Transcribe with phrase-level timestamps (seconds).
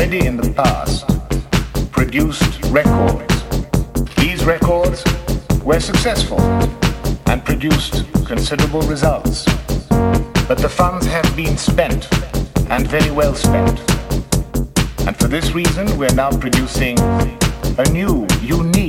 [0.00, 1.04] already in the past
[1.92, 3.34] produced records.
[4.16, 5.04] These records
[5.62, 6.40] were successful
[7.26, 9.44] and produced considerable results.
[10.48, 12.08] But the funds have been spent
[12.70, 13.78] and very well spent.
[15.06, 18.79] And for this reason, we're now producing a new, unique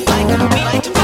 [0.00, 1.03] like me, like me.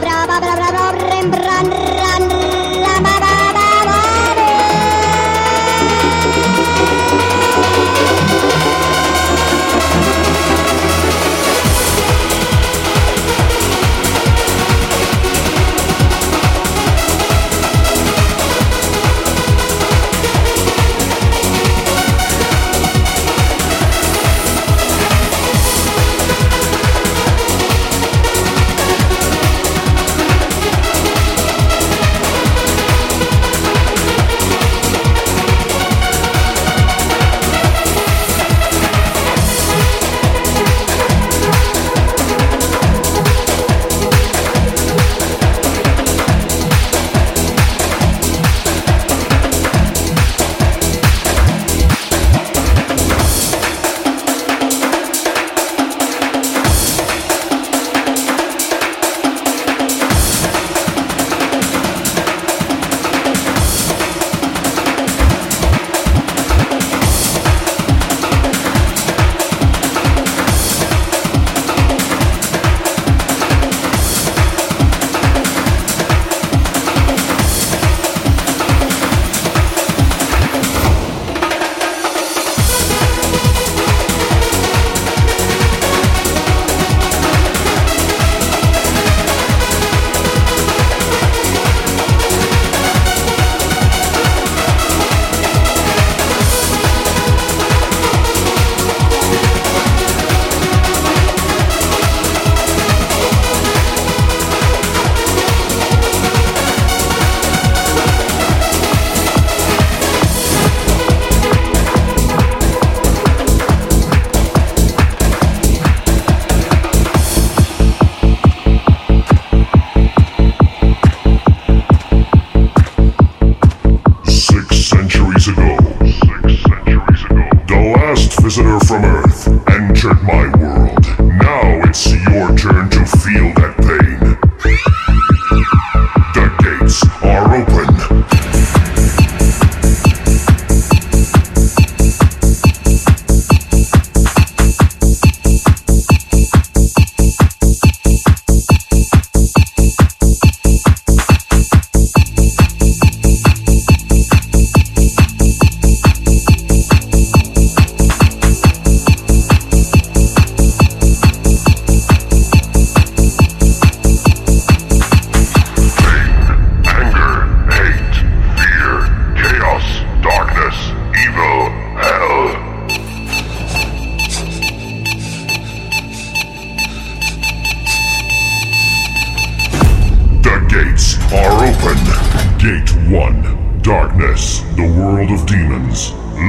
[0.00, 0.92] bra bra bra bra bra
[1.30, 1.83] bra bra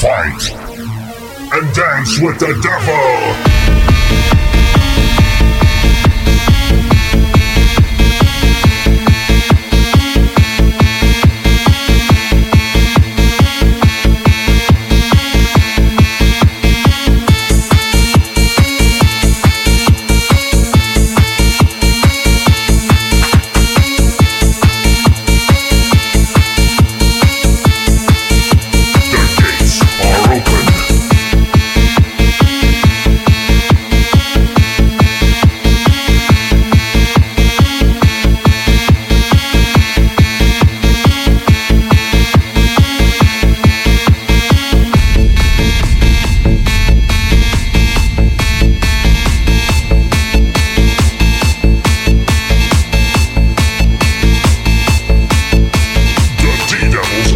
[0.00, 0.50] Fight!
[1.52, 4.49] And dance with the devil!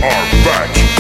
[0.05, 0.94] are back.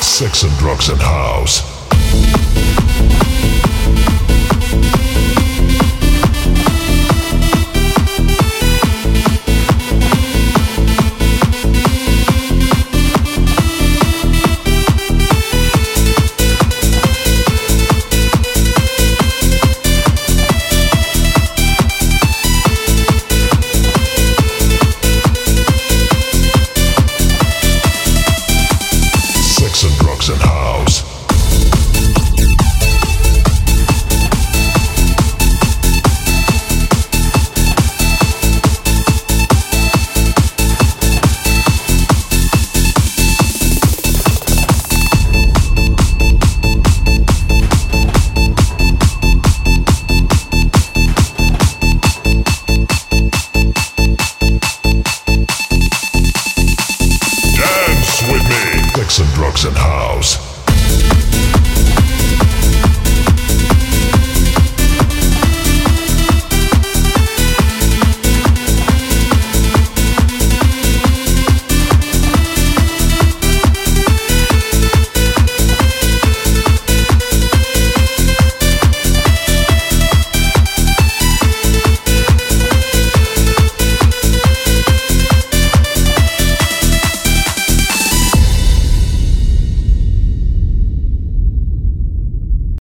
[0.00, 1.71] Sex and drugs and house.